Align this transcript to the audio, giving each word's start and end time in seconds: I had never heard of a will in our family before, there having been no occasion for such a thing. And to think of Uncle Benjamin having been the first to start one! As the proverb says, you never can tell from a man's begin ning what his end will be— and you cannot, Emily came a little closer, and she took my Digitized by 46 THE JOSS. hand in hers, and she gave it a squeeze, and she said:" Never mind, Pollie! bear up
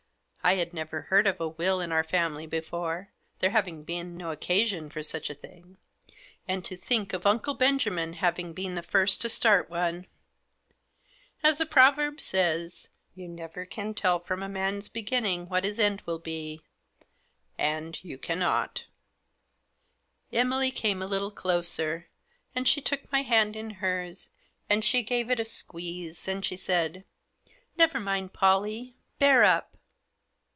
I 0.43 0.55
had 0.55 0.73
never 0.73 1.01
heard 1.03 1.27
of 1.27 1.39
a 1.39 1.47
will 1.47 1.79
in 1.79 1.91
our 1.91 2.03
family 2.03 2.47
before, 2.47 3.11
there 3.41 3.51
having 3.51 3.83
been 3.83 4.17
no 4.17 4.31
occasion 4.31 4.89
for 4.89 5.03
such 5.03 5.29
a 5.29 5.35
thing. 5.35 5.77
And 6.47 6.65
to 6.65 6.75
think 6.75 7.13
of 7.13 7.27
Uncle 7.27 7.53
Benjamin 7.53 8.13
having 8.13 8.51
been 8.51 8.73
the 8.73 8.81
first 8.81 9.21
to 9.21 9.29
start 9.29 9.69
one! 9.69 10.07
As 11.43 11.59
the 11.59 11.67
proverb 11.67 12.19
says, 12.19 12.89
you 13.13 13.27
never 13.29 13.65
can 13.65 13.93
tell 13.93 14.19
from 14.19 14.41
a 14.41 14.49
man's 14.49 14.89
begin 14.89 15.25
ning 15.25 15.47
what 15.47 15.63
his 15.63 15.77
end 15.77 16.01
will 16.07 16.17
be— 16.19 16.63
and 17.75 18.03
you 18.03 18.17
cannot, 18.17 18.85
Emily 20.33 20.71
came 20.71 21.03
a 21.03 21.07
little 21.07 21.29
closer, 21.29 22.09
and 22.55 22.67
she 22.67 22.81
took 22.81 23.01
my 23.11 23.21
Digitized 23.21 23.27
by 23.27 23.29
46 23.29 23.29
THE 23.29 23.29
JOSS. 23.29 23.37
hand 23.37 23.55
in 23.55 23.69
hers, 23.75 24.29
and 24.71 24.83
she 24.83 25.03
gave 25.03 25.29
it 25.29 25.39
a 25.39 25.45
squeeze, 25.45 26.27
and 26.27 26.43
she 26.43 26.55
said:" 26.57 27.03
Never 27.77 27.99
mind, 27.99 28.33
Pollie! 28.33 28.95
bear 29.19 29.43
up 29.43 29.67